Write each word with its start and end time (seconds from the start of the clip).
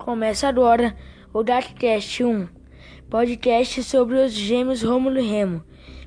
Começa 0.00 0.48
agora 0.48 0.96
o 1.30 1.42
Darkcast 1.42 2.24
1, 2.24 2.48
podcast 3.10 3.84
sobre 3.84 4.16
os 4.16 4.32
gêmeos 4.32 4.82
Rômulo 4.82 5.20
e 5.20 5.28
Remo, 5.28 5.62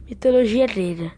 mitologia 0.09 0.65
grega. 0.65 1.13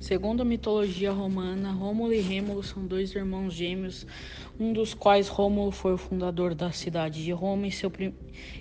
Segundo 0.00 0.40
a 0.40 0.44
mitologia 0.44 1.12
romana, 1.12 1.70
Rômulo 1.70 2.14
e 2.14 2.20
Rêmulo 2.20 2.62
são 2.62 2.86
dois 2.86 3.14
irmãos 3.14 3.52
gêmeos, 3.52 4.06
um 4.58 4.72
dos 4.72 4.94
quais 4.94 5.28
Rômulo 5.28 5.70
foi 5.70 5.92
o 5.92 5.98
fundador 5.98 6.54
da 6.54 6.72
cidade 6.72 7.22
de 7.22 7.30
Roma 7.30 7.66
e 7.66 7.70
seu, 7.70 7.92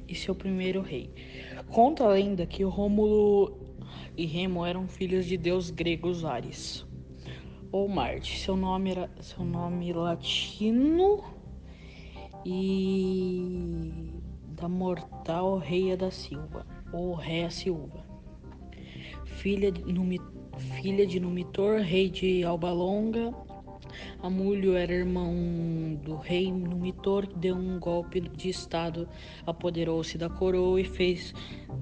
e 0.10 0.14
seu 0.14 0.36
primeiro 0.36 0.82
rei. 0.82 1.10
Conta 1.70 2.04
a 2.04 2.10
lenda 2.10 2.46
que 2.46 2.64
Rômulo 2.64 3.58
e 4.18 4.26
Remo 4.26 4.66
eram 4.66 4.90
filhos 4.90 5.26
de 5.26 5.38
deus 5.38 5.70
gregos 5.70 6.26
Ares 6.26 6.91
ou 7.72 7.88
Marte. 7.88 8.40
Seu 8.40 8.56
nome 8.56 8.92
era 8.92 9.10
seu 9.22 9.46
nome 9.46 9.94
latino 9.94 11.24
e 12.46 14.12
da 14.48 14.68
mortal 14.68 15.58
Reia 15.58 15.96
da 15.96 16.12
Silva 16.12 16.66
ou 16.92 17.14
Réa 17.14 17.50
Silva, 17.50 18.06
filha 19.26 19.72
de, 19.72 19.84
filha 20.82 21.08
de 21.08 21.20
Numitor, 21.20 21.80
rei 21.80 22.10
de 22.10 22.44
Alba 22.44 22.72
Longa. 22.72 23.34
Amúlio 24.22 24.76
era 24.76 24.94
irmão 24.94 25.34
do 26.04 26.16
rei 26.16 26.52
Numitor, 26.52 27.28
que 27.28 27.38
deu 27.38 27.56
um 27.56 27.80
golpe 27.80 28.22
de 28.22 28.50
estado, 28.50 29.08
apoderou-se 29.46 30.18
da 30.18 30.30
coroa 30.30 30.80
e 30.80 30.86
fez 30.86 31.34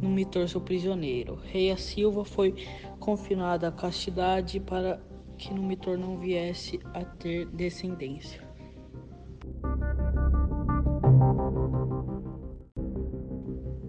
Numitor 0.02 0.48
seu 0.48 0.62
prisioneiro. 0.62 1.36
Rei 1.36 1.76
Silva 1.78 2.26
foi 2.26 2.56
confinada 3.00 3.68
à 3.68 3.72
castidade 3.72 4.60
para 4.60 5.00
que 5.40 5.54
Numitor 5.54 5.98
não 5.98 6.18
viesse 6.18 6.80
a 6.94 7.04
ter 7.04 7.46
descendência. 7.48 8.42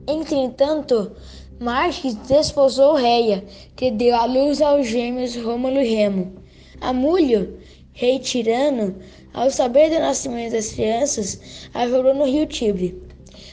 Entretanto, 0.06 1.12
Marques 1.60 2.14
desposou 2.26 2.94
Reia, 2.94 3.44
que 3.76 3.90
deu 3.90 4.14
à 4.14 4.24
luz 4.24 4.62
aos 4.62 4.86
gêmeos 4.86 5.36
Rômulo 5.36 5.80
e 5.80 5.94
Remo. 5.94 6.36
Amúlio, 6.80 7.58
rei 7.92 8.18
tirano, 8.18 8.96
ao 9.34 9.50
saber 9.50 9.90
do 9.90 9.98
nascimento 9.98 10.52
das 10.52 10.72
crianças, 10.72 11.68
a 11.74 11.86
jogou 11.86 12.14
no 12.14 12.24
rio 12.24 12.46
Tibre. 12.46 13.09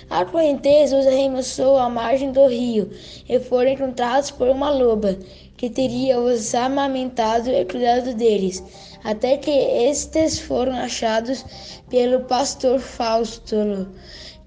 A 0.10 0.24
correnteza 0.24 0.98
os 0.98 1.06
arremessou 1.06 1.76
à 1.76 1.90
margem 1.90 2.32
do 2.32 2.48
rio 2.48 2.90
e 3.28 3.40
foram 3.40 3.72
encontrados 3.72 4.32
por 4.32 4.48
uma 4.48 4.70
loba, 4.70 5.18
que 5.58 5.70
teria 5.70 6.18
os 6.18 6.56
amamentado 6.56 7.50
e 7.50 7.66
cuidado 7.66 8.14
deles, 8.14 8.64
até 9.04 9.36
que 9.36 9.52
estes 9.52 10.40
foram 10.40 10.74
achados 10.74 11.44
pelo 11.90 12.22
pastor 12.22 12.80
Fausto, 12.80 13.90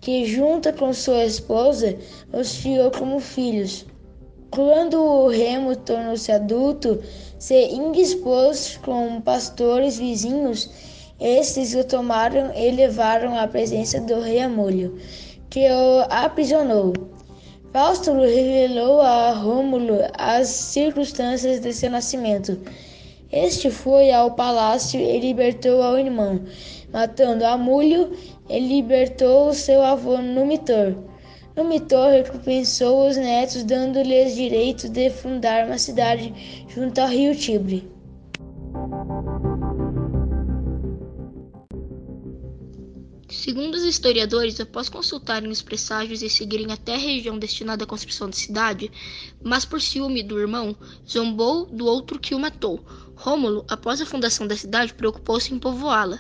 que 0.00 0.25
junto 0.25 0.72
com 0.72 0.94
sua 0.94 1.27
esposa 1.27 1.94
os 2.33 2.56
criou 2.56 2.91
como 2.91 3.20
filhos. 3.20 3.84
Quando 4.50 4.94
o 4.94 5.28
remo 5.28 5.77
tornou-se 5.77 6.33
adulto, 6.33 7.03
se 7.38 7.66
indispôs 7.66 8.78
com 8.83 9.20
pastores 9.20 9.98
vizinhos, 9.98 10.70
estes 11.20 11.75
o 11.75 11.84
tomaram 11.84 12.50
e 12.56 12.70
levaram 12.70 13.38
à 13.38 13.47
presença 13.47 14.00
do 14.00 14.20
rei 14.20 14.41
Amúlio 14.41 14.98
que 15.50 15.68
o 15.68 16.06
aprisionou. 16.08 16.92
Fausto 17.72 18.12
revelou 18.12 19.00
a 19.00 19.32
Rômulo 19.32 19.98
as 20.16 20.48
circunstâncias 20.48 21.60
de 21.60 21.72
seu 21.72 21.90
nascimento. 21.90 22.58
Este 23.32 23.70
foi 23.70 24.10
ao 24.12 24.32
palácio 24.32 25.00
e 25.00 25.20
libertou 25.20 25.82
ao 25.82 25.98
irmão, 25.98 26.41
matando 26.92 27.44
Amúlio 27.44 28.12
e 28.48 28.58
libertou 28.58 29.52
seu 29.52 29.82
avô 29.82 30.19
Numitor. 30.19 30.94
Numitor 31.56 32.10
recompensou 32.10 33.08
os 33.08 33.16
netos, 33.16 33.64
dando-lhes 33.64 34.34
direito 34.34 34.88
de 34.88 35.10
fundar 35.10 35.66
uma 35.66 35.78
cidade 35.78 36.32
junto 36.69 37.00
ao 37.00 37.08
rio 37.08 37.34
Tibre. 37.34 38.00
Segundo 43.30 43.76
os 43.76 43.84
historiadores, 43.84 44.58
após 44.58 44.88
consultarem 44.88 45.48
os 45.50 45.62
presságios 45.62 46.20
e 46.20 46.28
seguirem 46.28 46.72
até 46.72 46.96
a 46.96 46.98
região 46.98 47.38
destinada 47.38 47.84
à 47.84 47.86
construção 47.86 48.28
da 48.28 48.36
cidade, 48.36 48.91
mas 49.41 49.64
por 49.64 49.80
ciúme 49.80 50.20
do 50.20 50.36
irmão, 50.36 50.76
zombou 51.08 51.64
do 51.64 51.86
outro 51.86 52.19
que 52.19 52.34
o 52.34 52.40
matou. 52.40 52.84
Rômulo, 53.14 53.64
após 53.69 54.00
a 54.00 54.06
fundação 54.06 54.48
da 54.48 54.56
cidade, 54.56 54.94
preocupou-se 54.94 55.54
em 55.54 55.60
povoá-la 55.60 56.19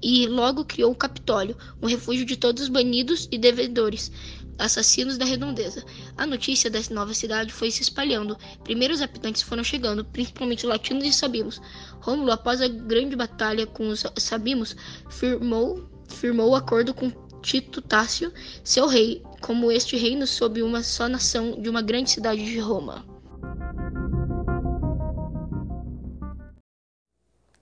e 0.00 0.26
logo 0.28 0.64
criou 0.64 0.92
o 0.92 0.96
Capitólio, 0.96 1.56
um 1.82 1.88
refúgio 1.88 2.24
de 2.24 2.36
todos 2.36 2.62
os 2.62 2.68
banidos 2.68 3.28
e 3.32 3.38
devedores, 3.38 4.12
assassinos 4.56 5.18
da 5.18 5.24
redondeza. 5.24 5.84
A 6.16 6.24
notícia 6.24 6.70
dessa 6.70 6.94
nova 6.94 7.12
cidade 7.12 7.52
foi 7.52 7.72
se 7.72 7.82
espalhando. 7.82 8.38
Primeiro 8.62 8.94
os 8.94 9.02
habitantes 9.02 9.42
foram 9.42 9.64
chegando, 9.64 10.04
principalmente 10.04 10.64
latinos 10.64 11.04
e 11.04 11.12
sabinos. 11.12 11.60
Rômulo, 12.00 12.30
após 12.30 12.60
a 12.60 12.68
grande 12.68 13.16
batalha 13.16 13.66
com 13.66 13.88
os 13.88 14.04
sabinos, 14.16 14.76
firmou 15.10 15.90
firmou 16.12 16.50
o 16.50 16.54
acordo 16.54 16.94
com 16.94 17.10
Tito 17.42 17.82
Tácio, 17.82 18.32
seu 18.62 18.86
rei, 18.86 19.22
como 19.40 19.72
este 19.72 19.96
reino 19.96 20.26
sob 20.26 20.62
uma 20.62 20.82
só 20.82 21.08
nação 21.08 21.60
de 21.60 21.68
uma 21.68 21.82
grande 21.82 22.10
cidade 22.10 22.44
de 22.44 22.58
Roma. 22.58 23.04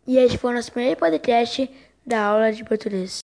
E 0.06 0.16
este 0.18 0.36
foi 0.36 0.52
o 0.52 0.54
nosso 0.54 0.72
primeiro 0.72 0.98
podcast 0.98 1.70
da 2.04 2.24
aula 2.24 2.52
de 2.52 2.64
português. 2.64 3.12